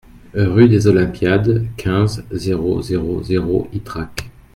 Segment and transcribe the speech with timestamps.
[0.33, 4.31] Rue des Olympiades, quinze, zéro zéro zéro Ytrac